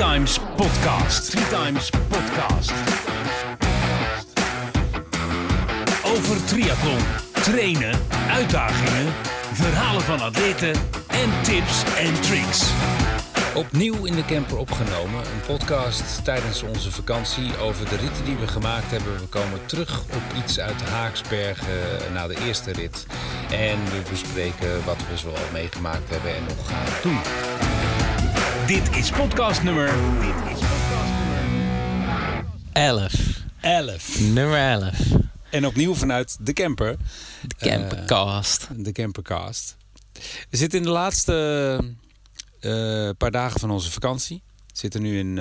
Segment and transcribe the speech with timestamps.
[0.00, 1.30] Times Podcast.
[1.50, 2.72] Times Podcast.
[6.04, 6.98] Over triathlon,
[7.32, 7.98] trainen,
[8.30, 9.12] uitdagingen,
[9.52, 10.74] verhalen van atleten
[11.06, 12.70] en tips en tricks.
[13.54, 15.20] Opnieuw in de camper opgenomen.
[15.20, 19.18] Een podcast tijdens onze vakantie over de ritten die we gemaakt hebben.
[19.18, 23.06] We komen terug op iets uit Haaksbergen na de eerste rit.
[23.50, 27.18] En we bespreken wat we zoal meegemaakt hebben en nog gaan doen.
[28.70, 29.86] Dit is podcast nummer.
[30.20, 33.44] Dit is podcast nummer 11.
[33.60, 34.20] 11.
[34.20, 34.92] Nummer 11.
[35.50, 36.96] En opnieuw vanuit de camper.
[37.46, 38.68] De Campercast.
[38.76, 39.76] De campercast.
[40.50, 41.78] We zitten in de laatste
[42.60, 44.42] eh, paar dagen van onze vakantie.
[44.66, 45.38] We zitten nu in...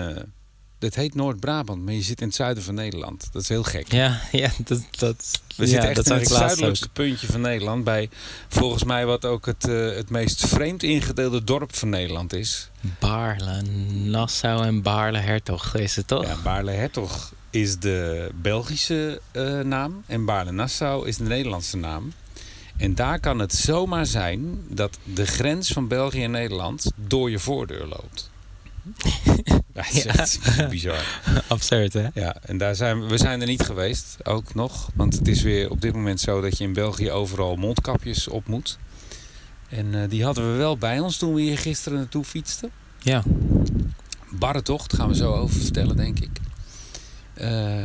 [0.80, 3.28] dit heet Noord-Brabant, maar je zit in het zuiden van Nederland.
[3.32, 3.92] Dat is heel gek.
[3.92, 6.94] ja, ja, dat, dat, We ja, zitten echt dat in het zuidelijkste ook.
[6.94, 7.84] puntje van Nederland.
[7.84, 8.10] Bij
[8.48, 12.70] volgens mij wat ook het, eh, het meest vreemd ingedeelde dorp van Nederland is.
[13.00, 16.26] Baarle, Nassau en Baarle Hertog is het toch?
[16.26, 20.03] Ja, Baarle-Hertog is de Belgische eh, naam.
[20.06, 22.14] En Baarle-Nassau is de Nederlandse naam.
[22.78, 27.40] En daar kan het zomaar zijn dat de grens van België en Nederland door je
[27.40, 28.28] voordeur loopt.
[29.44, 30.14] Ja, dat is Ja.
[30.14, 31.22] echt bizar.
[31.48, 32.08] Absurd hè?
[32.14, 34.90] Ja, en daar zijn we, we zijn er niet geweest, ook nog.
[34.96, 38.48] Want het is weer op dit moment zo dat je in België overal mondkapjes op
[38.48, 38.78] moet.
[39.70, 42.70] En eh, die hadden we wel bij ons toen we hier gisteren naartoe fietsten.
[43.00, 43.23] Ja.
[44.30, 46.30] Barre tocht, gaan we zo over vertellen, denk ik.
[47.34, 47.84] Eh,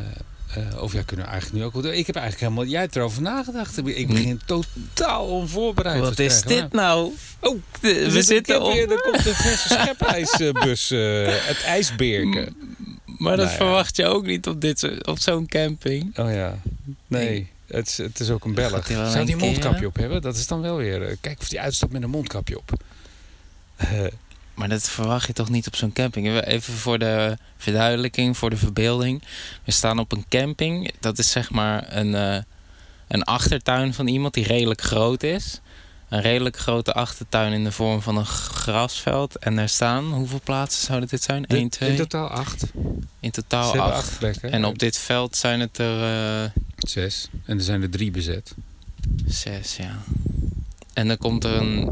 [0.56, 1.92] eh, of ja, kunnen we eigenlijk nu ook wel doen.
[1.92, 2.70] Ik heb eigenlijk helemaal...
[2.72, 3.86] Jij hebt erover nagedacht.
[3.86, 6.00] Ik begin totaal onvoorbereid.
[6.00, 7.12] Wat is dit nou?
[7.40, 8.90] Oh, we, zitten keer weer- op...
[8.90, 10.90] Er komt een verse schepijsbus.
[10.90, 12.56] eh het ijsbeerken.
[13.04, 13.64] Maar dat Nou ja.
[13.64, 16.18] verwacht je ook niet op, dit, soort- op zo'n camping.
[16.18, 16.58] Oh ja.
[17.06, 18.86] Nee, het is, het is ook een Belg.
[18.86, 20.22] Zou die een mondkapje op hebben?
[20.22, 21.02] Dat is dan wel weer...
[21.08, 22.70] eh, kijk of die uitstapt met een mondkapje op.
[24.54, 26.40] Maar dat verwacht je toch niet op zo'n camping?
[26.44, 29.22] Even voor de verduidelijking, voor de verbeelding.
[29.64, 30.92] We staan op een camping.
[31.00, 32.42] Dat is zeg maar een, eh,
[33.08, 35.60] een achtertuin van iemand die redelijk groot is.
[36.08, 39.38] Een redelijk grote achtertuin in de vorm van een grasveld.
[39.38, 41.46] En daar staan, hoeveel plaatsen zouden dit zijn?
[41.46, 41.90] 1, 2?
[41.90, 42.64] In totaal acht.
[43.20, 43.92] In totaal acht.
[43.92, 44.52] acht plekken.
[44.52, 46.02] En op dit veld zijn het er
[46.44, 46.50] eh,
[46.88, 47.28] Zes.
[47.44, 48.54] En er zijn er drie bezet.
[49.26, 49.98] zes, ja.
[50.92, 51.90] En dan komt er een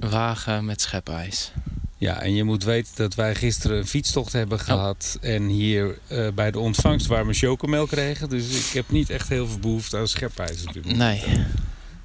[0.00, 1.52] wagen met schepijs.
[2.00, 5.18] Ja, en je moet weten dat wij gisteren een fietstocht hebben gehad.
[5.20, 8.28] En hier eh, bij de ontvangst warme chocomel kregen.
[8.28, 10.96] Dus ik heb niet echt heel veel behoefte aan schepijs moment.
[10.96, 11.22] Nee.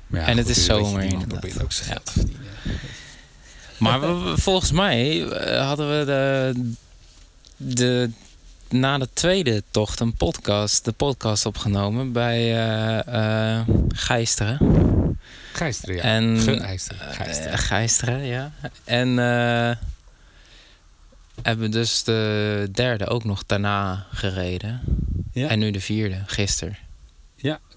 [0.07, 1.27] Maar ja, En het goed, is zomer inderdaad.
[1.27, 2.45] probeert ook zijn geld te verdienen.
[3.77, 6.53] Maar we- we- volgens mij eh, hadden we de,
[7.57, 8.09] de,
[8.69, 14.57] na de tweede tocht een podcast, de podcast opgenomen bij eh eh Gijsteren.
[15.55, 16.01] Gijsteren, ja.
[16.01, 16.39] En-.
[16.39, 17.51] Gijsteren.
[17.51, 18.51] Eh, Gijsteren, ja.
[18.83, 19.75] En eh,
[21.41, 24.81] hebben dus de derde ook nog daarna gereden.
[25.31, 25.47] Ja.
[25.47, 26.77] En nu de vierde, gisteren.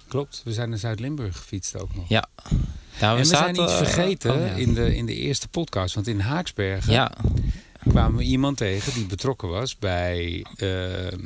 [0.09, 2.09] Klopt, we zijn naar Zuid-Limburg gefietst ook nog.
[2.09, 2.29] Ja.
[3.01, 4.53] Nou, en we zijn iets vergeten oh, ja.
[4.53, 5.95] in, de, in de eerste podcast.
[5.95, 7.13] Want in Haaksbergen Ja,
[7.89, 11.19] kwamen we iemand tegen die betrokken was bij ehm,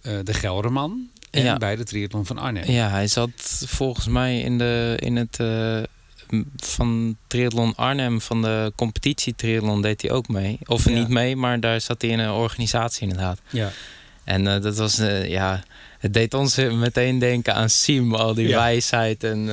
[0.00, 1.08] eh, de Gelderman.
[1.30, 1.56] En Ja.
[1.56, 2.70] bij de triathlon van Arnhem.
[2.70, 5.78] Ja, hij zat volgens mij in, de, in het eh,
[6.56, 10.58] van Triathlon Arnhem, van de competitie Triathlon, deed hij ook mee.
[10.64, 10.90] Of Ja.
[10.90, 13.40] niet mee, maar daar zat hij in een organisatie inderdaad.
[13.48, 13.70] Ja.
[14.24, 15.62] En eh, dat was, eh, ja,
[15.98, 18.56] het deed ons meteen denken aan Siem, al die Ja.
[18.56, 19.48] wijsheid en...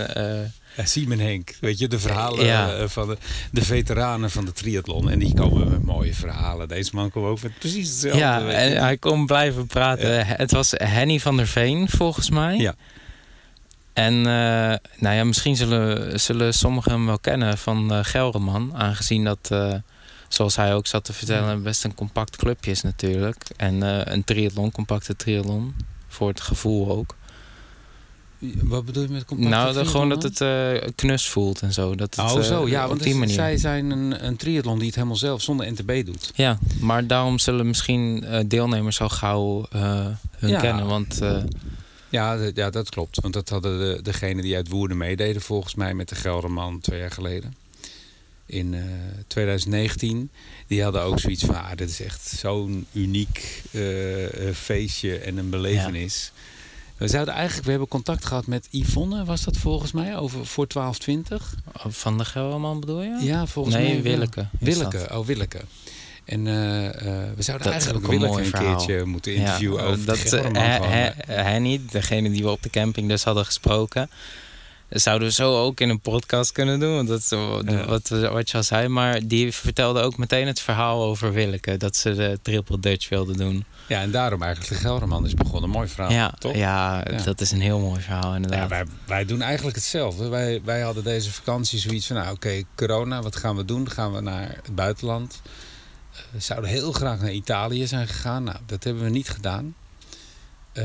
[0.83, 2.73] Simon Henk, weet je, de verhalen Ja.
[2.75, 3.17] eh, van de,
[3.51, 5.09] de veteranen van de triathlon.
[5.09, 6.67] En die komen met mooie verhalen.
[6.67, 8.19] Deze man kwam ook met precies hetzelfde.
[8.19, 10.25] ja, en hij kon blijven praten.
[10.27, 12.57] Het was Henny van der Veen, volgens mij.
[12.57, 12.75] Ja.
[13.93, 18.75] En eh, nou ja, misschien zullen, zullen sommigen hem wel kennen van eh Gelderman.
[18.75, 19.55] Aangezien dat,
[20.27, 23.43] zoals hij ook zat te vertellen, best een compact clubje is natuurlijk.
[23.57, 23.81] En
[24.13, 25.75] een triathlon, compacte triathlon.
[26.07, 27.15] Voor het gevoel ook.
[28.63, 31.96] Wat bedoel je met compacte nou, dat- gewoon dat het eh, knus voelt en zo.
[31.96, 32.31] Dat het?
[32.31, 32.68] Oh, eh, zo.
[32.68, 33.35] Ja, op want die het- manier.
[33.35, 36.32] zij zijn een, een triathlon die het helemaal zelf zonder NTB doet.
[36.35, 40.59] Ja, maar daarom zullen misschien eh, deelnemers al gauw hun Ja.
[40.59, 40.85] kennen.
[40.85, 41.20] Want
[42.09, 43.20] Ja, ja, dat klopt.
[43.22, 46.99] Want dat hadden de, degenen die uit Woerden meededen volgens mij met de Gelderman twee
[46.99, 47.55] jaar geleden.
[48.46, 48.81] In eh,
[49.28, 50.29] 2019.
[50.67, 53.61] Die hadden ook zoiets van, ah, dit is echt zo'n uniek
[54.53, 56.31] feestje en een belevenis.
[56.97, 60.67] We zouden eigenlijk, we hebben contact gehad met Yvonne, was dat volgens mij, over voor
[60.67, 61.55] 1220.
[61.87, 63.17] van de Gelderman bedoel je?
[63.21, 63.93] Ja, volgens nee, mij.
[64.03, 64.11] wel.
[64.11, 64.47] Willeke.
[64.59, 65.61] Willeke, oh Willeke.
[66.25, 66.93] En eh, eh,
[67.35, 68.75] we zouden Dat eigenlijk een Willeke een verhaal.
[68.75, 70.61] keertje moeten interviewen Ja, over dat, de Gelderman.
[70.61, 71.35] hij, eh.
[71.43, 74.09] hij niet, degene die we op de camping dus hadden gesproken.
[74.90, 76.96] Dat zouden we zo ook in een podcast kunnen doen.
[76.96, 77.85] Want dat is Ja.
[77.85, 78.87] wat, wat je al zei.
[78.87, 81.78] Maar die vertelde ook meteen het verhaal over Willeke.
[81.78, 83.66] Dat ze de Triple Dutch wilde doen.
[83.87, 85.70] Ja, en daarom eigenlijk de Gelderman is begonnen.
[85.70, 86.55] Mooi verhaal, ja, toch?
[86.55, 87.22] ja, Ja.
[87.23, 88.70] dat is een heel mooi verhaal Ja, inderdaad.
[88.70, 90.28] wij, wij doen eigenlijk hetzelfde.
[90.28, 93.90] Wij, wij hadden deze vakantie zoiets van, nou oké, corona, wat gaan we doen?
[93.91, 95.41] Gaan we naar het buitenland?
[96.14, 98.43] Eh, we zouden heel graag naar Italië zijn gegaan.
[98.43, 99.76] Nou, dat hebben we niet gedaan.
[100.73, 100.84] Eh,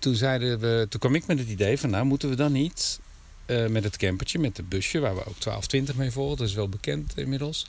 [0.00, 3.00] toen, zeiden we, toen kwam ik met het idee van, nou moeten we dan niet
[3.46, 6.54] eh, met het campertje, met het busje, waar we ook 1220 mee volgen, dat is
[6.54, 7.66] wel bekend inmiddels.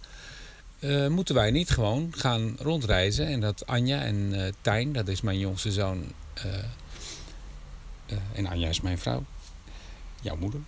[0.80, 5.22] eh, moeten wij niet gewoon gaan rondreizen en dat Anja en eh Tijn, dat is
[5.22, 6.04] mijn jongste zoon,
[8.34, 9.24] en Anja is mijn vrouw,
[10.22, 10.60] jouw moeder,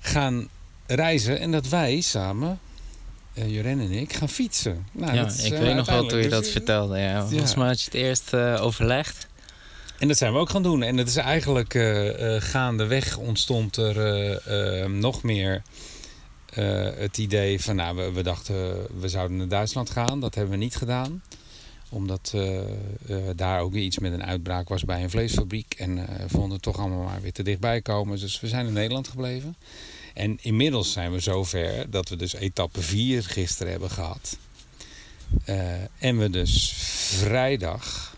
[0.00, 0.48] gaan
[0.86, 2.58] reizen en dat wij samen,
[3.34, 4.86] eh Joren en ik, gaan fietsen.
[4.92, 6.98] Nou, ja, dat is, ik weet nog wel toen je uiteindelijk dat dus, vertelde.
[6.98, 7.26] Ja.
[7.28, 9.26] Volgens mij had je het eerst eh, overlegd.
[10.02, 10.82] En dat zijn we ook gaan doen.
[10.82, 13.98] En het is eigenlijk eh eh, gaandeweg ontstond er
[14.36, 15.62] eh, nog meer
[16.96, 20.20] het idee van, nou, we, dachten we zouden naar Duitsland gaan.
[20.20, 21.22] Dat hebben we niet gedaan.
[21.88, 22.34] Omdat
[23.36, 25.74] daar ook weer iets met een uitbraak was bij een vleesfabriek.
[25.78, 28.20] En vonden het toch allemaal maar weer te dichtbij komen.
[28.20, 29.56] Dus we zijn in Nederland gebleven.
[30.14, 34.38] En inmiddels zijn we zover dat we dus etappe 4 gisteren hebben gehad.
[35.44, 36.72] Eh, en we dus
[37.18, 38.16] vrijdag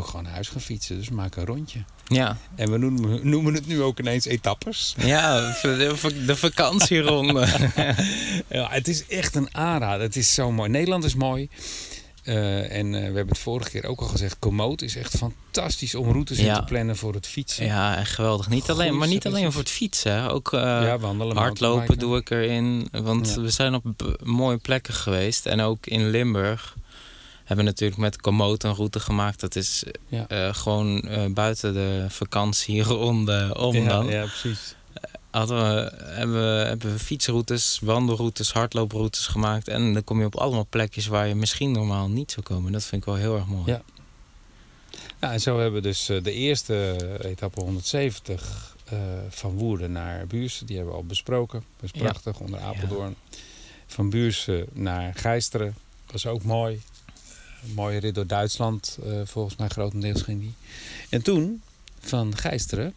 [0.00, 0.96] ook gewoon naar huis gaan fietsen.
[0.98, 1.78] Dus we maken een rondje.
[2.06, 4.94] Ja, En we noemen, noemen het nu ook ineens etappes.
[4.98, 7.46] ja de, de, de vakantieronde.
[8.48, 10.00] Ja, het is echt een aanrader.
[10.02, 10.70] Het is zo mooi.
[10.70, 11.48] Nederland is mooi.
[12.22, 14.36] Eh, en eh, we hebben het vorige keer ook al gezegd.
[14.38, 16.54] Komoot is echt fantastisch om routes in Ja.
[16.58, 17.64] te plannen voor het fietsen.
[17.66, 18.48] ja, echt geweldig.
[18.48, 20.30] Niet alleen, maar niet alleen voor het fietsen.
[20.30, 22.88] Ook eh, Ja, wandelen, hardlopen doe ik erin.
[22.92, 23.40] Want Ja.
[23.40, 25.46] we zijn op mooie plekken geweest.
[25.46, 26.76] En ook in Limburg
[27.56, 29.40] hebben natuurlijk met Komoot een route gemaakt.
[29.40, 30.28] Dat is Ja.
[30.28, 34.06] eh, gewoon eh, buiten de vakantieronde om ja, dan.
[34.06, 34.74] ja, precies.
[35.30, 39.68] Hadden we, hebben, we, hebben we fietsroutes, wandelroutes, hardlooproutes gemaakt.
[39.68, 42.72] En dan kom je op allemaal plekjes waar je misschien normaal niet zou komen.
[42.72, 43.64] Dat vind ik wel heel erg mooi.
[43.66, 43.82] Ja.
[45.18, 48.98] En zo hebben we dus eh, de eerste etappe 170 eh,
[49.28, 50.66] van Woerden naar Buursen.
[50.66, 51.64] Die hebben we al besproken.
[51.80, 52.08] Dat is Ja.
[52.08, 53.14] prachtig, onder Apeldoorn.
[53.86, 55.74] Van Buursen naar Gijsteren.
[56.06, 56.80] Dat is ook mooi.
[57.64, 60.54] Een mooie rit door Duitsland, eh, volgens mij grotendeels ging die.
[61.08, 61.62] En toen
[62.00, 62.94] van Gijsteren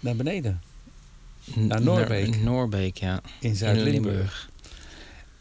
[0.00, 0.62] naar beneden,
[1.54, 2.96] Naar Noorbeek.
[2.96, 3.20] Ja.
[3.40, 4.50] in In Zuid-Limburg.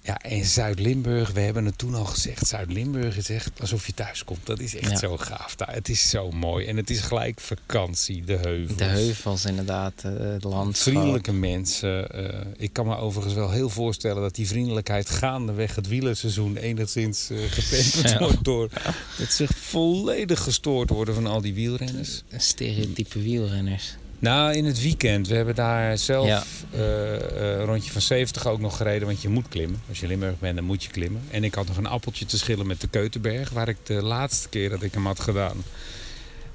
[0.04, 2.48] Ja, en Zuid-Limburg, we hebben het toen al gezegd.
[2.48, 4.46] Zuid-Limburg is echt alsof je thuis komt.
[4.46, 4.98] Dat is echt Ja.
[4.98, 5.74] zo gaaf daar.
[5.74, 6.66] Het is zo mooi.
[6.66, 8.78] En het is gelijk vakantie, de heuvels.
[8.78, 10.94] De heuvels inderdaad, eh, het landschap.
[10.94, 12.10] Vriendelijke mensen.
[12.10, 17.30] eh, ik kan me overigens wel heel voorstellen dat die vriendelijkheid gaandeweg het wielerseizoen enigszins
[17.50, 18.20] gepemperd Ja.
[18.20, 18.70] wordt door
[19.18, 22.24] dat ze volledig gestoord worden van al die wielrenners.
[22.38, 23.96] Stereotype wielrenners.
[24.22, 25.28] Nou, in het weekend.
[25.28, 26.44] We hebben daar zelf Ja.
[26.72, 29.08] eh, eh, een rondje van 70 ook nog gereden.
[29.08, 29.82] Want je moet klimmen.
[29.90, 31.22] Als je Limburg bent, dan moet je klimmen.
[31.32, 33.50] En ik had nog een appeltje te schillen met de Keutenberg.
[33.50, 35.64] Waar ik de laatste keer dat ik hem had gedaan...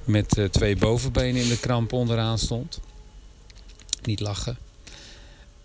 [0.05, 2.81] met eh, twee bovenbenen in de kramp onderaan stond.
[4.03, 4.57] Niet lachen.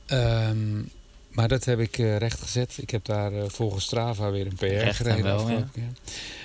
[0.05, 0.81] Ehm,
[1.31, 2.77] maar dat heb ik eh, rechtgezet.
[2.81, 5.23] Ik heb daar eh, volgens Strava weer een PR Recht en gereden.
[5.23, 5.63] wel.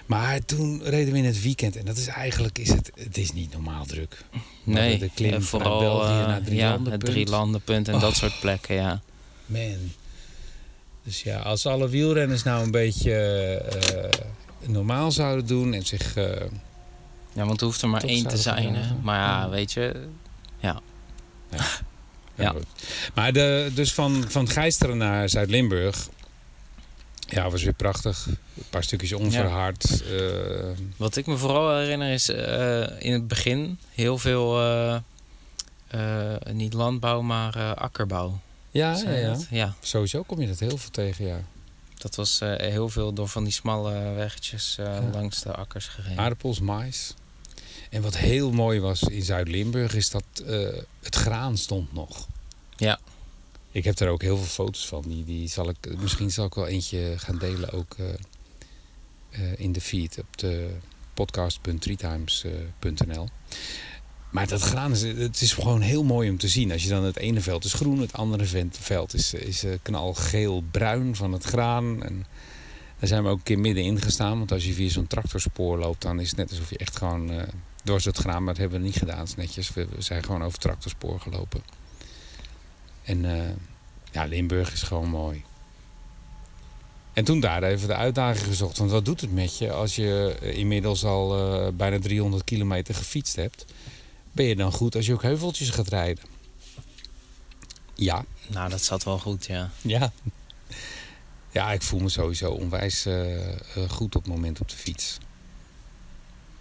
[0.07, 1.77] Maar toen reden we in het weekend.
[1.77, 4.25] En dat is eigenlijk is het, het is niet normaal druk.
[4.65, 7.03] Nee, de klim vooral België eh, naar het ja, Drielandenpunt.
[7.03, 8.17] het Drielandenpunt en dat Oh.
[8.17, 9.01] soort plekken, ja.
[9.47, 9.93] Man.
[11.03, 13.63] Dus ja, als alle wielrenners nou een beetje
[14.67, 16.15] normaal zouden doen en zich...
[17.35, 18.95] Ja, want er hoeft er maar één te zijn, hè.
[19.03, 19.49] Maar ja, Ja.
[19.49, 20.07] weet je...
[20.59, 20.81] Ja.
[21.51, 21.65] ja.
[22.51, 22.65] Goed.
[23.15, 26.09] Maar de, dus van, van Gijsteren naar Zuid-Limburg...
[27.29, 28.27] Ja, was weer prachtig.
[28.27, 30.03] Een paar stukjes onverhard.
[30.03, 30.67] eh,
[30.97, 34.61] Wat ik me vooral herinner is eh, in het begin heel veel...
[34.61, 34.97] eh,
[36.53, 38.41] niet landbouw, maar akkerbouw.
[38.71, 39.37] ja, ja, ja.
[39.51, 41.41] ja, Sowieso kom je dat heel veel tegen, ja.
[41.99, 45.03] dat was heel veel door van die smalle weggetjes Ja.
[45.13, 46.19] langs de akkers gereden.
[46.19, 47.15] Aardappels, mais.
[47.97, 50.69] En wat heel mooi was in Zuid-Limburg is dat eh,
[51.03, 52.27] het graan stond nog.
[52.77, 52.99] Ja.
[53.71, 55.03] Ik heb er ook heel veel foto's van.
[55.07, 58.07] Die, die zal ik, misschien zal ik wel eentje gaan delen ook eh,
[59.31, 60.71] eh, in de feed op de
[61.15, 63.29] podcast.treetimes.nl.
[64.31, 66.73] Maar dat graan is, het is gewoon heel mooi om te zien.
[66.73, 71.33] Als je dan het ene veld is groen, het andere veld is, is knalgeel-bruin van
[71.33, 72.03] het graan.
[72.03, 72.27] En
[72.99, 74.39] daar zijn we ook een keer middenin gestaan.
[74.39, 77.31] Want als je via zo'n tractorspoor loopt, dan is het net alsof je echt gewoon
[77.31, 77.43] eh
[77.85, 78.45] dwars het graan.
[78.45, 79.73] Maar dat hebben we niet gedaan, is netjes.
[79.73, 81.63] We, we zijn gewoon over tractorspoor gelopen.
[83.03, 83.51] En eh,
[84.13, 85.45] ja, Limburg is gewoon mooi.
[87.13, 88.79] En toen daar even de uitdaging gezocht.
[88.79, 93.37] Want wat doet het met je als je eh, inmiddels al bijna 300 kilometer gefietst
[93.37, 93.65] hebt?
[94.33, 96.25] Ben je dan goed als je ook heuveltjes gaat rijden?
[97.95, 98.25] Ja.
[98.47, 99.71] Nou, dat zat wel goed, ja.
[99.83, 100.13] Ja.
[101.57, 103.55] Ja, ik voel me sowieso onwijs eh, eh,
[103.89, 105.19] goed op het moment op de fiets.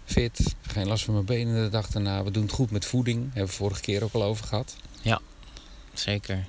[0.04, 2.24] Fit, geen last van mijn benen de dag daarna.
[2.24, 3.24] We doen het goed met voeding.
[3.24, 4.76] Hebben we vorige keer ook al over gehad.
[5.94, 6.46] Zeker.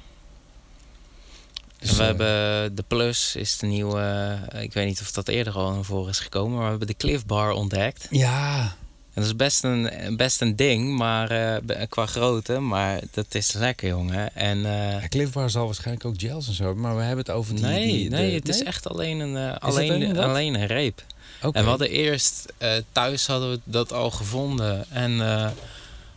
[1.80, 4.38] Dus, we eh, hebben de Plus, is de nieuwe...
[4.60, 6.52] ik weet niet of dat eerder al naar voren is gekomen...
[6.52, 8.08] maar we hebben de Cliff Bar ontdekt.
[8.10, 8.76] Ja,
[9.24, 12.60] dat is best een, best een ding, maar eh, qua grootte.
[12.60, 14.36] Maar dat is lekker, jongen.
[14.36, 14.66] En...
[14.66, 15.08] eh, Ja,
[15.50, 17.64] zal waarschijnlijk ook gels en zo maar we hebben het over die...
[17.64, 21.04] nee, die, nee, het is echt alleen een, eh, alleen alleen, een reep.
[21.42, 22.54] En we hadden eerst,
[22.92, 24.86] thuis hadden we dat al gevonden.
[24.90, 25.20] En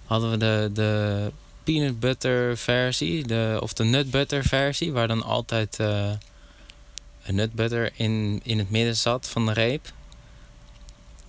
[0.04, 1.32] hadden we de, de
[1.64, 7.90] peanut butter versie, de, of de nut butter versie, waar dan altijd een nut butter
[7.94, 9.92] in, in het midden zat van de reep.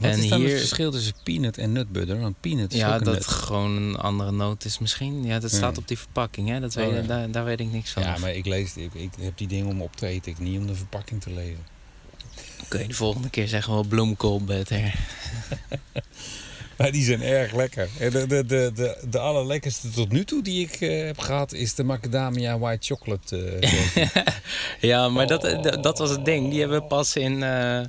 [0.01, 2.19] Wat en is dan hier- het verschil tussen peanut en nutbutter?
[2.19, 3.25] Want peanut is Ja, ook een dat nut.
[3.25, 5.23] gewoon een andere noot is misschien.
[5.25, 6.59] Ja, dat staat op die verpakking, hè?
[6.59, 7.01] Dat Oh, weet, ja.
[7.01, 8.03] daar, daar weet ik niks van.
[8.03, 10.59] Ja, maar ik lees, ik, ik heb die dingen om op te eten, ik niet
[10.59, 11.65] om de verpakking te lezen.
[12.67, 14.93] Kun je de volgende keer zeggen wel bloemkool butter.
[16.77, 17.89] Maar die zijn erg lekker.
[17.99, 21.53] En De, de, de, de, de allerlekkerste tot nu toe die ik eh, heb gehad
[21.53, 23.45] is de macadamia white chocolate.
[23.45, 24.07] eh.
[24.89, 25.63] Ja, maar dat, Oh.
[25.63, 26.49] dat, dat was het ding.
[26.49, 27.81] Die hebben we pas in eh,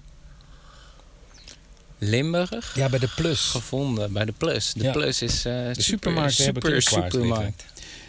[2.05, 3.41] Limburg ja, bij de Plus.
[3.41, 4.73] gevonden, bij de Plus.
[4.73, 4.93] De Ja.
[4.93, 7.65] Plus is eh super, supermarkten hebben super, supermarkt.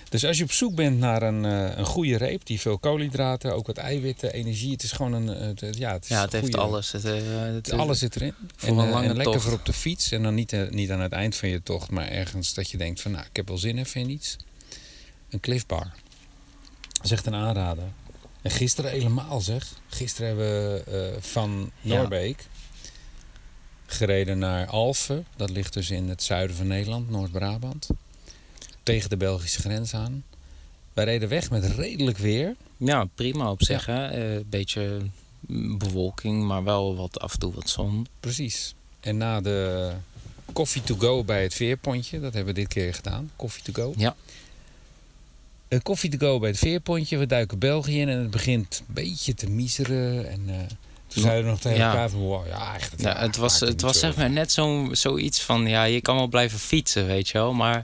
[0.10, 3.56] Dus als je op zoek bent naar een, eh, een goede reep, die veel koolhydraten,
[3.56, 5.30] ook wat eiwitten, energie, het is gewoon een.
[5.58, 6.92] eh, ja, het, is Ja, het heeft goede- alles.
[6.92, 8.34] Het, het, alles zit erin.
[8.56, 9.46] voor en, een lange en lekker tocht.
[9.46, 10.12] voor op de fiets.
[10.12, 13.02] En dan niet, niet aan het eind van je tocht, maar ergens dat je denkt
[13.02, 14.36] van nou, ik heb wel zin even in iets.
[15.30, 15.92] Een cliffbar.
[16.92, 17.84] Dat is echt een aanrader.
[18.42, 19.68] En gisteren helemaal zeg.
[19.88, 20.46] Gisteren hebben
[20.86, 22.08] we van Ja.
[23.86, 25.26] Gereden naar Alphen.
[25.36, 27.88] Dat ligt dus in het zuiden van Nederland, Noord-Brabant.
[28.84, 30.24] Tegen de Belgische grens aan.
[30.94, 32.56] Wij reden weg met redelijk weer.
[32.78, 33.86] Ja, prima op zich.
[33.86, 34.08] hè.
[34.08, 35.00] Eh, beetje
[35.78, 38.08] bewolking, maar wel wat, af en toe wat zon.
[38.20, 38.74] Precies.
[39.00, 39.92] En na de
[40.54, 43.32] coffee to go bij het veerpontje, dat hebben we dit keer gedaan.
[43.36, 43.94] Coffee to go.
[43.98, 44.16] Ja.
[45.68, 47.18] Een koffie to go bij het veerpontje.
[47.18, 50.30] We duiken België in en het begint een beetje te miseren.
[50.30, 50.56] En eh,
[51.14, 51.90] toen zeiden we nog tegen Ja.
[51.90, 53.02] elkaar van, wow, ja, eigenlijk.
[53.02, 56.28] Ja, het was, het was zeg maar net zo, zoiets van, ja, je kan wel
[56.28, 57.54] blijven fietsen, weet je wel.
[57.54, 57.84] Maar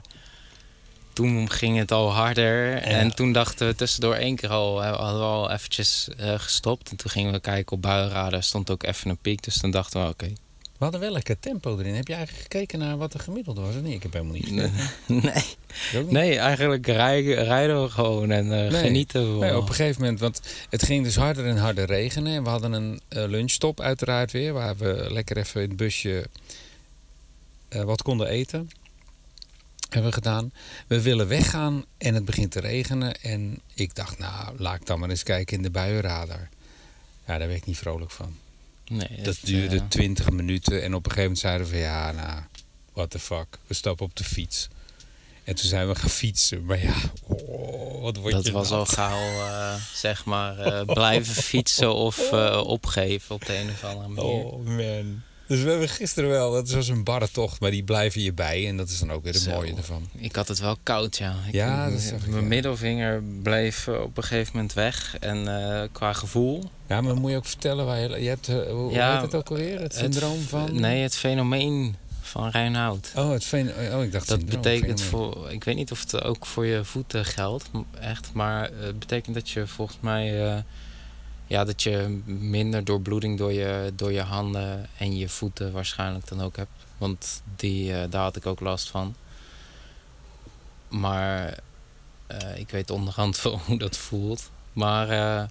[1.12, 2.76] toen ging het al harder.
[2.82, 6.90] En toen dachten we tussendoor één keer al, hadden we al eventjes eh, gestopt.
[6.90, 9.42] En toen gingen we kijken op buienradar, stond ook even een piek.
[9.42, 10.32] Dus toen dachten we, oké,
[10.80, 11.94] We hadden wel lekker tempo erin.
[11.94, 13.74] Heb je eigenlijk gekeken naar wat er gemiddeld was?
[13.74, 15.32] Nee, ik heb helemaal niet nee, gekeken.
[15.32, 16.10] nee, niet.
[16.10, 18.80] nee, eigenlijk rijden, rijden we gewoon en eh, Nee.
[18.82, 22.34] genieten we Nee, op een gegeven moment, want het ging dus harder en harder regenen.
[22.34, 26.26] En we hadden een eh, lunchstop uiteraard weer, waar we lekker even in het busje
[27.68, 28.70] eh, wat konden eten.
[29.88, 30.52] Hebben we gedaan.
[30.86, 33.20] We willen weggaan en het begint te regenen.
[33.20, 36.48] En ik dacht, nou, laat ik dan maar eens kijken in de buienradar.
[37.26, 38.36] Ja, daar werd ik niet vrolijk van.
[38.90, 42.12] Nee, Dat duurde eh, 20 minuten en op een gegeven moment zeiden we van ja,
[42.12, 42.40] nou,
[42.92, 43.58] what the fuck.
[43.66, 44.68] We stappen op de fiets.
[45.44, 46.64] En toen zijn we gaan fietsen.
[46.64, 46.94] Maar ja,
[47.26, 48.78] oh, wat word dat je was nat.
[48.78, 53.84] al gauw, eh, zeg maar, eh, blijven fietsen of eh, opgeven op de een of
[53.84, 54.44] andere manier.
[54.44, 55.22] Oh man.
[55.50, 58.68] Dus we hebben gisteren wel, dat was een barre tocht, maar die blijven je bij.
[58.68, 59.50] En dat is dan ook weer het Zo.
[59.50, 60.08] mooie ervan.
[60.16, 61.34] Ik had het wel koud, ja.
[61.46, 65.16] Ik, Ja, dat Mijn middelvinger bleef eh, op een gegeven moment weg.
[65.20, 66.70] En eh, qua gevoel...
[66.86, 69.34] Ja, maar moet je ook vertellen waar je, je hebt, eh, hoe Ja, heet het
[69.34, 69.80] ook alweer?
[69.80, 70.80] Het syndroom het, van...
[70.80, 73.12] Nee, het fenomeen van Reinoud.
[73.16, 73.68] Oh, het fen...
[73.92, 75.32] oh, ik dacht Dat syndroom, betekent fenomeen.
[75.34, 75.50] voor...
[75.50, 78.30] Ik weet niet of het ook voor je voeten geldt, echt.
[78.32, 80.64] Maar het betekent dat je volgens mij...
[81.50, 86.40] ja, dat je minder doorbloeding door je, door je handen en je voeten waarschijnlijk dan
[86.42, 86.70] ook hebt.
[86.98, 89.14] Want die, eh, daar had ik ook last van.
[90.88, 91.58] Maar
[92.26, 94.50] eh, ik weet onderhand wel hoe dat voelt.
[94.72, 95.46] Maar eh,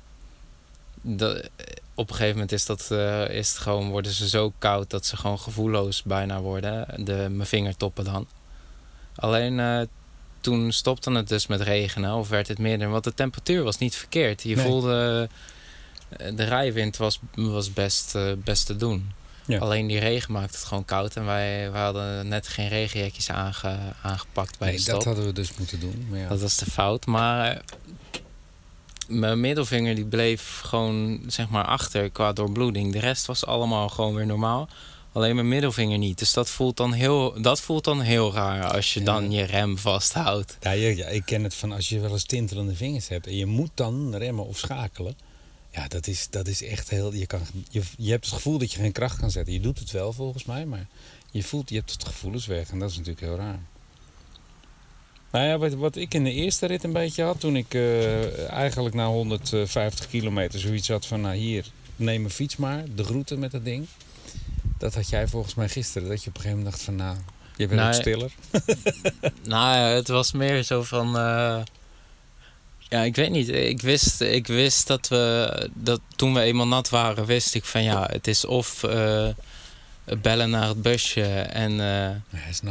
[1.02, 1.50] de-
[1.94, 2.92] op een gegeven moment is, dat,
[3.30, 7.06] is het gewoon, worden ze zo koud dat ze gewoon gevoelloos bijna worden.
[7.06, 8.28] De, mijn vingertoppen dan.
[9.16, 9.88] Alleen
[10.42, 12.90] toen stopte het dus met regenen of werd het minder.
[12.90, 14.44] Want de temperatuur was niet verkeerd.
[14.44, 14.66] Je Nee.
[14.66, 15.30] voelde,
[16.18, 19.12] de rijwind was, was best, eh, best te doen.
[19.46, 19.60] Ja.
[19.60, 21.16] Alleen die regen maakte het gewoon koud.
[21.16, 24.96] En wij, wij hadden net geen regenjekjes aange, aangepakt bij Nee, de stop.
[24.96, 26.08] dat hadden we dus moeten doen.
[26.10, 26.28] Maar ja.
[26.28, 27.06] Dat was de fout.
[27.06, 27.58] Maar eh,
[29.08, 32.94] mijn middelvinger die bleef gewoon zeg maar achter qua doorbloeding.
[32.94, 34.70] De rest was allemaal gewoon weer normaal.
[35.12, 36.20] Alleen mijn middelvinger niet.
[36.20, 39.06] Dus dat voelt dan heel, dat voelt dan heel raar als je Ja.
[39.06, 40.58] dan je rem vasthoudt.
[40.62, 43.72] Ja, ik ken het van als je wel eens tintelende vingers hebt en je moet
[43.74, 45.16] dan remmen of schakelen.
[45.72, 47.14] Ja, dat is, dat is echt heel.
[47.14, 49.54] Je, kan, je, je hebt het gevoel dat je geen kracht kan zetten.
[49.54, 50.88] Je doet het wel volgens mij, maar
[51.32, 53.60] je voelt, je hebt het gevoelens weg en dat is natuurlijk heel raar.
[55.32, 58.50] Nou ja, wat, wat ik in de eerste rit een beetje had, toen ik eh,
[58.50, 63.40] eigenlijk na 150 kilometer zoiets had van, nou hier, neem een fiets maar, de groeten
[63.40, 63.88] met dat ding.
[64.78, 67.18] Dat had jij volgens mij gisteren, dat je op een gegeven moment dacht van, nou,
[67.58, 68.32] je bent Nou, ook stiller.
[69.44, 71.18] Nou ja, het was meer zo van.
[71.18, 71.62] eh,
[72.90, 73.50] ja, ik weet niet.
[73.50, 75.70] Ik wist, ik wist dat we.
[75.74, 80.50] Dat toen we eenmaal nat waren, wist ik van ja, het is of eh, bellen
[80.50, 82.08] naar het busje en, eh,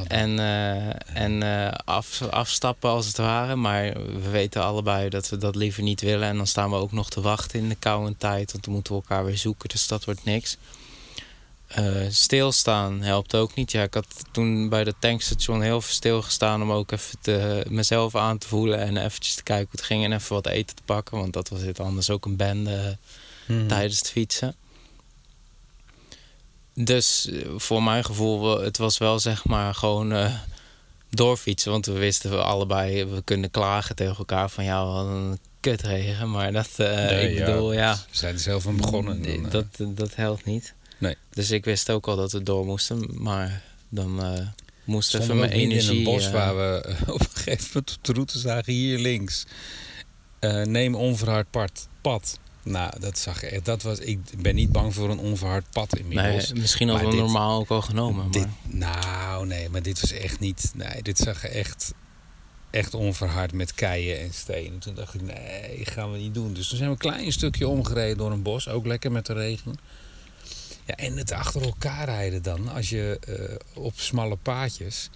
[0.08, 1.42] en, eh, en
[1.84, 3.56] af, afstappen als het ware.
[3.56, 6.28] Maar we weten allebei dat we dat liever niet willen.
[6.28, 8.52] En dan staan we ook nog te wachten in de koude tijd.
[8.52, 9.68] Want dan moeten we elkaar weer zoeken.
[9.68, 10.56] Dus dat wordt niks.
[11.68, 13.72] Eh, stilstaan helpt ook niet.
[13.72, 18.14] Ja, ik had toen bij dat tankstation heel veel stilgestaan om ook even te, mezelf
[18.16, 20.82] aan te voelen en eventjes te kijken hoe het ging en even wat eten te
[20.84, 22.98] pakken, want dat was het anders ook een bende
[23.46, 23.66] Mhm.
[23.66, 24.54] tijdens het fietsen.
[26.75, 30.34] Dus eh, voor mijn gevoel, het was wel zeg maar gewoon eh,
[31.10, 35.38] doorfietsen, want we wisten we allebei, we kunnen klagen tegen elkaar van ja, hadden een
[35.60, 37.92] kutregen, maar dat, eh, Nee, ik bedoel, ja.
[38.10, 39.22] We zijn er zelf aan begonnen.
[39.22, 40.75] Dan, eh, dat, dat helpt niet.
[40.99, 41.17] Nee.
[41.31, 44.47] Dus ik wist ook al dat we door moesten, maar dan eh
[44.85, 45.90] moest stonden even we mijn energie...
[45.90, 48.73] in een bos eh, waar we eh, op een gegeven moment op de route zagen,
[48.73, 49.45] hier links.
[50.64, 51.88] neem onverhard pad.
[52.00, 52.38] pad.
[52.62, 53.64] Nou, dat zag echt.
[53.64, 56.52] Dat was, ik ben niet bang voor een onverhard pad inmiddels.
[56.52, 58.23] nee, misschien hadden we Maar dit- normaal ook al genomen.
[58.23, 58.33] Maar...
[58.33, 60.73] Dit, nou, nee, maar dit was echt niet.
[60.75, 61.93] Nee, dit zag er echt,
[62.71, 64.78] echt onverhard met keien en stenen.
[64.78, 66.52] Toen dacht ik, nee, gaan we niet doen.
[66.55, 69.33] Dus toen zijn we een klein stukje omgereden door een bos, ook lekker met de
[69.33, 69.75] regen.
[70.88, 75.11] Ja, en het achter elkaar rijden dan, als je eh, op smalle paadjes.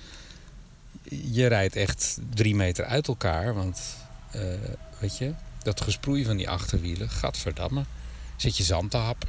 [1.32, 3.80] Je rijdt echt drie meter uit elkaar, want
[4.30, 4.42] eh,
[4.98, 7.84] weet je, dat gesproei van die achterwielen, gadverdamme,
[8.36, 9.28] zit je zand te happen.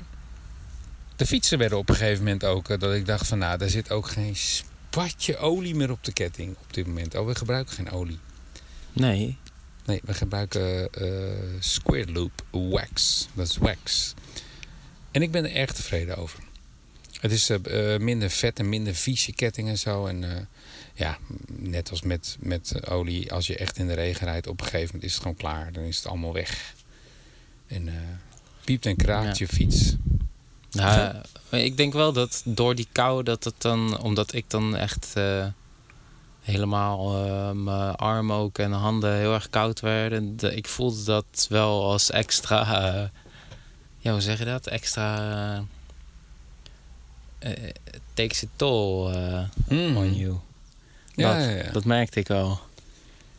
[1.16, 3.70] De fietsen werden op een gegeven moment ook eh, dat ik dacht van nou, daar
[3.70, 7.16] zit ook geen spatje olie meer op de ketting op dit moment.
[7.16, 8.20] Oh, we gebruiken geen olie.
[8.94, 9.38] Nee,
[9.86, 10.90] Nee, we gebruiken
[11.60, 13.28] Square Loop Wax.
[13.34, 14.14] Dat is wax.
[15.14, 16.40] En ik ben er erg tevreden over.
[17.20, 20.06] Het is eh, eh, minder vet en minder vieze ketting en zo.
[20.06, 20.42] En eh,
[20.94, 24.66] ja, net als met, met olie, als je echt in de regen rijdt, op een
[24.66, 25.72] gegeven moment is het gewoon klaar.
[25.72, 26.74] Dan is het allemaal weg.
[27.68, 27.90] En
[28.64, 29.96] piept en kraakt je fiets.
[30.72, 31.16] nou,
[31.64, 35.14] ik denk wel dat door die kou dat het dan, omdat ik dan echt
[36.42, 37.10] helemaal
[37.54, 40.38] mijn armen ook en handen heel erg koud werden.
[40.38, 43.12] de- ik voelde dat wel als extra,
[44.04, 44.68] ja hoe zeg je dat?
[44.68, 45.56] Extra,
[47.40, 47.70] eh eh,
[48.14, 49.98] takes a toll eh, Mm.
[49.98, 50.38] on you.
[51.16, 51.72] Ja, dat, ja, ja.
[51.72, 52.60] dat merkte ik wel.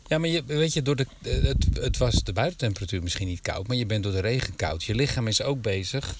[0.07, 3.67] Ja, maar je, weet je, door de, het, het was de buitentemperatuur misschien niet koud,
[3.67, 4.83] maar je bent door de regen koud.
[4.83, 6.15] Je lichaam is ook bezig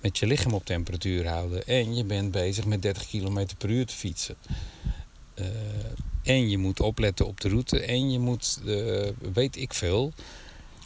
[0.00, 1.66] met je lichaam op temperatuur houden.
[1.66, 4.36] En je bent bezig met 30 km per uur te fietsen.
[6.22, 8.60] En je moet opletten op de route en je moet,
[9.32, 10.12] weet ik veel.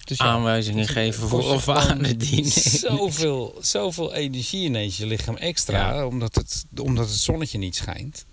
[0.05, 2.53] Dus ja, Aanwijzingen geven voor of aan het diner.
[2.53, 6.07] Zoveel, zoveel energie ineens je lichaam extra, Ja.
[6.07, 8.25] omdat, het, omdat het zonnetje niet schijnt.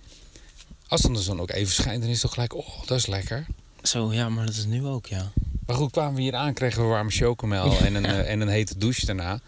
[0.88, 3.06] Als dan de zon ook even schijnt, dan is het toch gelijk, oh, dat is
[3.06, 3.46] lekker.
[3.84, 5.32] Zo, ja, maar dat is nu ook, ja.
[5.66, 8.48] Maar goed, kwamen we hier aan, kregen we warme chocomel en een, eh, en een
[8.48, 9.40] hete douche daarna.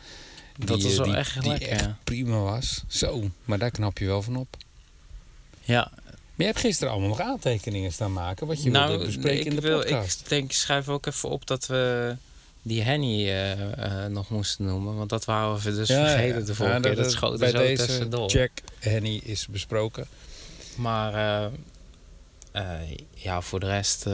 [0.57, 1.97] Dat was eh, wel die, echt die lekker, echt ja.
[2.03, 2.84] prima was.
[2.88, 4.57] Zo, maar daar knap je wel van op.
[5.62, 5.91] Ja,
[6.41, 9.62] je hebt gisteren allemaal nog aantekeningen staan maken, wat je nou, wilde bespreken in de
[9.62, 10.21] wil, podcast.
[10.21, 12.15] Ik denk, ik schrijf ook even op dat we
[12.62, 14.95] die Henny eh, eh, nog moesten noemen.
[14.95, 16.95] Want dat waren we dus vergeten de vorige Ja, keer.
[16.95, 18.30] Dat, schoot er bij zo deze tussendoor.
[18.30, 20.08] Jack Henny is besproken.
[20.75, 21.13] Maar
[22.51, 22.82] eh,
[23.13, 24.06] ja, voor de rest...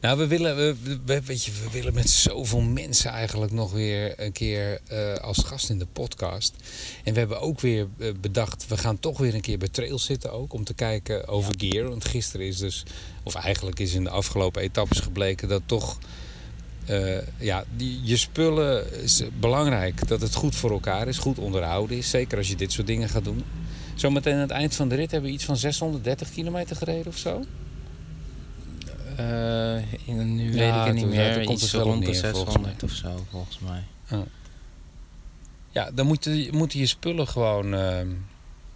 [0.00, 4.12] Nou, we willen, we, we- weet je, we willen met zoveel mensen eigenlijk nog weer
[4.20, 6.54] een keer eh, als gast in de podcast.
[7.04, 10.04] En we hebben ook weer eh, bedacht, we gaan toch weer een keer bij Trails
[10.04, 10.52] zitten ook.
[10.52, 11.88] Om te kijken over gear.
[11.88, 12.82] Want gisteren is dus,
[13.22, 15.98] of eigenlijk is in de afgelopen etappes gebleken dat toch...
[16.86, 20.08] eh, ja, die, je spullen is belangrijk.
[20.08, 22.10] Dat het goed voor elkaar is, goed onderhouden is.
[22.10, 23.42] Zeker als je dit soort dingen gaat doen.
[23.94, 27.18] Zometeen aan het eind van de rit hebben we iets van 630 kilometer gereden of
[27.18, 27.44] zo.
[30.04, 31.34] In- nu Ja, weet ik het niet meer.
[31.34, 33.84] toen komt Iets het rond de neer, volgens 600 of zo, volgens mij.
[35.70, 38.00] Ja, dan moeten, moeten je spullen gewoon eh,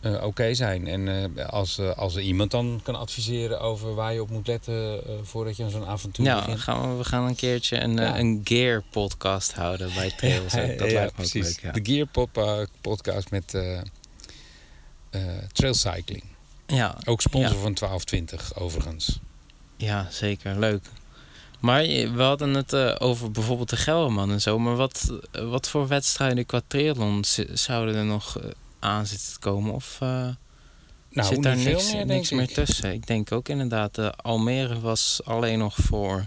[0.00, 0.86] eh, oké zijn.
[0.86, 4.46] En eh, als, eh, als er iemand dan kan adviseren over waar je op moet
[4.46, 6.58] letten voordat je aan zo'n avontuur Ja, begint.
[6.60, 8.18] gaan we, we gaan een keertje een, Ja.
[8.18, 10.52] een gear podcast houden bij Trails.
[10.78, 11.72] dat lijkt me ook leuk, ja.
[11.72, 13.48] De Gear Pop, podcast met
[15.52, 16.24] Trail Cycling.
[16.66, 17.60] Ja, Ook sponsor Ja.
[17.62, 19.20] van 1220 overigens.
[19.78, 20.58] Ja, zeker.
[20.58, 20.84] Leuk.
[21.60, 24.58] Maar we hadden het eh, over bijvoorbeeld de Gelderman en zo.
[24.58, 29.74] Maar wat, wat voor wedstrijden qua triathlon zouden er nog eh, aan zitten te komen?
[29.74, 30.28] Of, eh,
[31.10, 32.50] Nou, Zit daar niks, meer, niks meer ik.
[32.50, 32.92] tussen?
[32.92, 36.26] Ik denk ook inderdaad, eh, Almere was alleen nog voor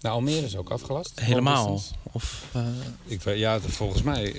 [0.00, 1.20] Nou, Almere is ook afgelast.
[1.20, 1.82] helemaal.
[2.12, 2.66] Of, eh,
[3.06, 4.34] Ik, ja, volgens mij.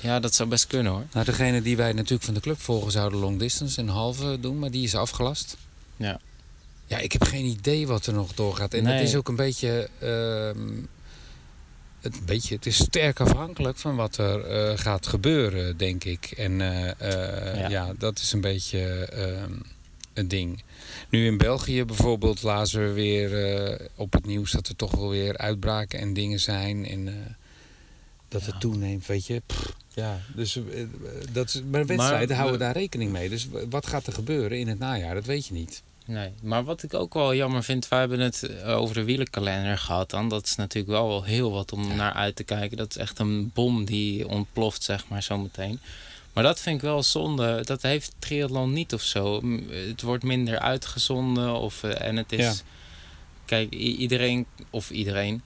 [0.00, 1.04] ja, dat zou best kunnen hoor.
[1.12, 4.58] nou, degene die wij natuurlijk van de club volgen zouden long distance een halve doen,
[4.58, 5.56] maar die is afgelast.
[6.86, 6.98] Ja.
[6.98, 8.74] Ik heb geen idee wat er nog doorgaat.
[8.74, 8.94] En Nee.
[8.94, 9.88] het is ook een beetje.
[9.98, 10.68] ehm,
[12.00, 16.24] het, een beetje, het is sterk afhankelijk van wat er eh, gaat gebeuren, denk ik.
[16.36, 17.68] En eh, eh, Ja.
[17.68, 17.92] ja.
[17.98, 19.52] dat is een beetje ehm,
[20.14, 20.62] een ding.
[21.10, 25.36] Nu in België bijvoorbeeld lazen we weer op het nieuws dat er toch wel weer
[25.38, 26.86] uitbraken en dingen zijn.
[26.86, 27.36] En
[28.28, 28.50] dat Ja.
[28.52, 29.42] het toeneemt, weet je.
[29.46, 30.58] Pff, ja, dus
[31.32, 33.28] dat is, maar wedstrijden Maar houden we- daar rekening mee.
[33.28, 35.82] Dus wat gaat er gebeuren in het najaar, dat weet je niet.
[36.06, 39.78] Nee, maar wat ik ook wel jammer vind, wij hebben het eh, over de wielerkalender
[39.78, 40.28] gehad dan.
[40.28, 42.76] Dat is natuurlijk wel wel heel wat om naar uit te kijken.
[42.76, 45.80] Dat is echt een bom die ontploft, zeg maar, zometeen.
[46.32, 47.60] Maar dat vind ik wel zonde.
[47.64, 49.42] Dat heeft triathlon niet of zo.
[49.88, 52.44] Het wordt minder uitgezonden of, eh, en het is...
[52.44, 52.54] Ja.
[53.44, 55.42] Kijk, iedereen, of iedereen...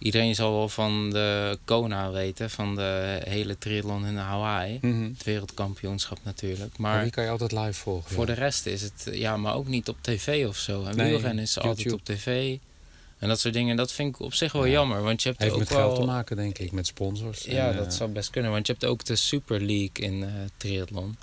[0.00, 4.78] Iedereen zal wel van de Kona weten, van de hele triathlon in Hawaii.
[5.14, 6.78] Het wereldkampioenschap natuurlijk.
[6.78, 8.10] Maar Maar die kan je altijd live volgen.
[8.14, 8.34] voor ja.
[8.34, 10.84] de rest is het, ja, maar ook niet op tv of zo.
[10.84, 12.56] En Nee, wielrennen is altijd op tv.
[13.18, 14.70] En dat soort dingen, dat vind ik op zich wel Ja.
[14.72, 15.02] jammer.
[15.02, 15.78] Want je hebt Heeft ook met wel...
[15.78, 17.42] geld te maken, denk ik, met sponsors.
[17.44, 18.50] Ja, En, dat eh, zou best kunnen.
[18.50, 21.16] Want je hebt ook de Super League in eh triathlon.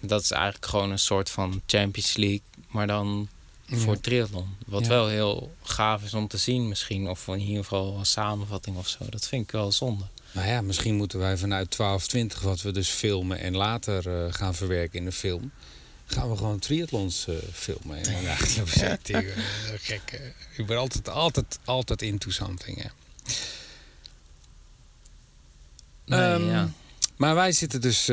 [0.00, 3.28] Dat is eigenlijk gewoon een soort van Champions League, maar dan.
[3.66, 4.56] Voor triathlon.
[4.66, 7.08] Wat wel heel gaaf is om te zien misschien.
[7.08, 8.98] Of in ieder geval een samenvatting of zo.
[9.10, 10.04] Dat vind ik wel zonde.
[10.32, 14.54] Nou ja, misschien moeten wij vanuit 1220, wat we dus filmen en later eh, gaan
[14.54, 15.50] verwerken in de film,
[16.06, 17.96] gaan we gewoon triathlons eh, filmen.
[18.04, 18.56] En, echt,
[19.10, 19.20] eh,
[19.80, 20.12] gek.
[20.12, 20.20] eh.
[20.56, 22.82] Ik ben altijd, altijd, altijd into something.
[22.82, 22.88] Hè.
[26.04, 26.70] Nee, Ehm, ja.
[27.16, 28.08] Maar wij zitten dus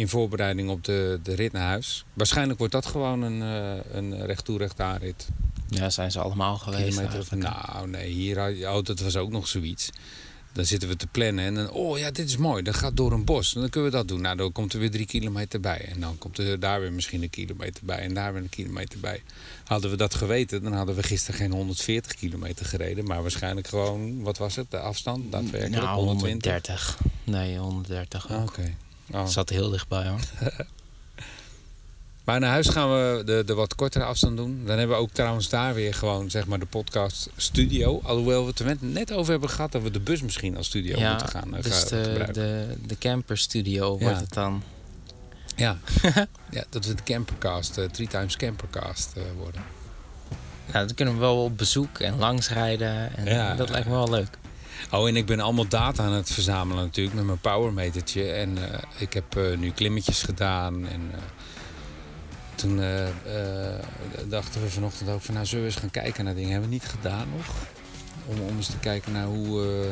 [0.00, 2.04] in voorbereiding op de, de rit naar huis.
[2.12, 5.28] Waarschijnlijk wordt dat gewoon een, eh een recht toe recht aanrit.
[5.68, 9.90] ja, zijn ze allemaal geweest nou, nee, hier oh, dat was ook nog zoiets.
[10.52, 12.62] Dan zitten we te plannen en dan, oh ja, dit is mooi.
[12.62, 13.54] Dat gaat door een bos.
[13.54, 14.20] En dan kunnen we dat doen.
[14.20, 15.80] Nou, dan komt er weer drie kilometer bij.
[15.92, 17.98] En dan komt er daar weer misschien een kilometer bij.
[17.98, 19.22] En daar weer een kilometer bij.
[19.64, 23.04] Hadden we dat geweten, dan hadden we gisteren geen 140 kilometer gereden.
[23.04, 25.32] Maar waarschijnlijk gewoon, wat was het, de afstand?
[25.32, 26.50] Daadwerkelijk, Nou, 120?
[26.50, 26.98] 130.
[27.24, 28.58] Nee, 130 ook.
[28.58, 28.64] Ah,
[29.12, 29.26] Oh.
[29.26, 30.20] Zat heel dichtbij hoor.
[32.24, 34.62] Maar naar huis gaan we de, de wat kortere afstand doen.
[34.66, 38.00] Dan hebben we ook trouwens daar weer gewoon zeg maar de podcast studio.
[38.04, 40.98] Alhoewel we het er net- over hebben gehad dat we de bus misschien als studio
[40.98, 42.32] ja, moeten gaan, eh, dus de, gebruiken.
[42.34, 44.04] de, de camper studio Ja.
[44.04, 44.62] wordt het dan.
[45.56, 45.78] Ja.
[46.50, 49.62] ja, dat we de campercast, eh three times campercast eh, worden.
[50.72, 53.16] Nou, dan kunnen we wel op bezoek en langsrijden.
[53.16, 53.54] En Ja.
[53.54, 54.38] dat lijkt me wel leuk.
[54.90, 58.30] Oh, en ik ben allemaal data aan het verzamelen natuurlijk met mijn powermetertje.
[58.32, 60.86] En eh, ik heb eh, nu klimmetjes gedaan.
[60.86, 61.18] En eh,
[62.54, 62.80] toen
[64.28, 66.50] dachten we vanochtend ook van nou zullen we eens gaan kijken naar dingen.
[66.50, 67.54] Hebben we niet gedaan nog.
[68.26, 69.86] Om, om eens te kijken naar hoe,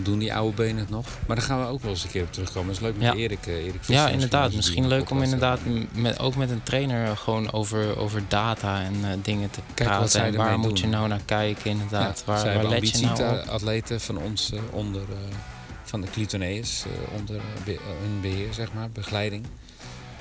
[0.00, 1.06] eh, doen die oude benen het nog.
[1.26, 2.66] Maar daar gaan we ook wel eens een keer op terugkomen.
[2.66, 3.14] Dat is leuk met Ja.
[3.14, 3.46] Erik.
[3.46, 4.50] eh, Erik Visser Ja, inderdaad.
[4.50, 5.60] je Misschien leuk om podcast inderdaad
[5.92, 10.08] met, ook met een trainer gewoon over, over data en eh, dingen te wat praten.
[10.08, 10.92] zij En waar moet je doen.
[10.92, 12.22] nou naar kijken inderdaad?
[12.26, 13.20] Ja, waar waar let je nou op?
[13.28, 15.34] ambitieatleten van ons eh, onder, eh,
[15.82, 19.46] van de Clitoneus, eh, onder eh, be- eh, hun beheer, zeg maar, begeleiding.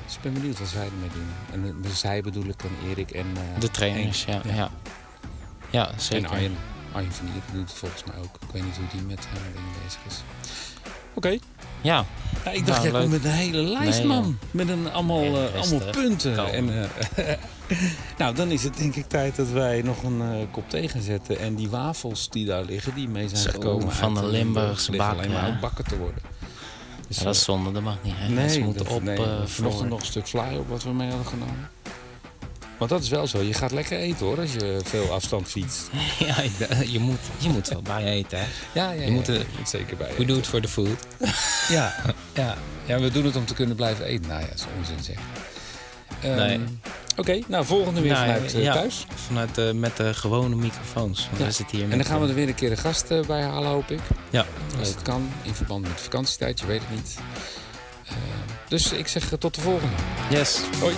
[0.06, 1.28] Dus ik ben benieuwd wat zij ermee doen.
[1.74, 3.26] En eh, zij bedoel ik dan Erik en...
[3.36, 4.42] eh, De trainers, ja.
[4.46, 4.54] Ja.
[4.56, 4.70] Ja,
[5.70, 5.88] ja.
[5.92, 6.30] En zeker.
[6.30, 6.56] Arjen.
[6.92, 8.36] Arjen van Ier doet het volgens mij ook.
[8.42, 10.24] Ik weet niet hoe die met eh, dingen bezig is.
[11.14, 11.38] Oké.
[11.82, 12.06] Ja,
[12.46, 14.38] Ja, ik dacht, Nou, jij komt met een hele lijst, Nee, man.
[14.52, 16.36] Met een, allemaal, eh, allemaal punten.
[16.36, 16.50] Kalm.
[16.50, 17.36] En, eh,
[18.18, 21.02] nou, dan is het denk ik tijd dat wij nog een eh, kop thee gaan
[21.02, 21.40] zetten.
[21.40, 25.10] En die wafels die daar liggen, die mee zijn Zo, gekomen van de Limburgse liggen
[25.10, 26.22] alleen bakken, maar bakken te worden.
[27.08, 27.72] Dus, dat is zonde.
[27.72, 28.14] Dat mag niet.
[28.16, 28.30] Hè?
[28.30, 31.08] nee, Ze moeten dat- op nee, vanochtend nog een stuk fly op wat we mee
[31.10, 31.70] hadden genomen.
[32.80, 33.42] Want dat is wel zo.
[33.42, 35.90] Je gaat lekker eten hoor, als je veel afstand fietst.
[36.28, 36.36] ja,
[36.86, 38.40] je moet, je moet wel bij eten.
[38.40, 38.46] Hè?
[38.72, 40.98] Ja, ja, Je moet, moet zeker bij We do it for the food.
[41.70, 41.94] Ja,
[42.34, 42.56] ja.
[42.86, 44.28] ja, we doen het om te kunnen blijven eten.
[44.28, 45.16] Nou ja, dat is onzin zeg.
[46.22, 46.60] Ehm, Nee.
[47.18, 48.74] Oké, nou volgende weer Nou, vanuit eh, ja.
[48.74, 49.06] thuis.
[49.28, 51.26] Vanuit de, met de gewone microfoons.
[51.28, 51.46] Want Ja.
[51.46, 53.26] we zitten hier En dan gaan we eh, er weer een keer een gast eh,
[53.26, 54.00] bij halen, hoop ik.
[54.30, 54.46] Ja,
[54.80, 54.96] Als leuk.
[54.96, 57.18] het kan, in verband met vakantietijd, je weet het niet.
[58.08, 58.14] Eh,
[58.68, 59.94] dus ik zeg tot de volgende.
[60.30, 60.60] Yes.
[60.80, 60.96] Hoi.